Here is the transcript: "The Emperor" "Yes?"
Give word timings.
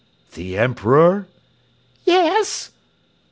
"The 0.33 0.57
Emperor" 0.57 1.27
"Yes?" 2.05 2.71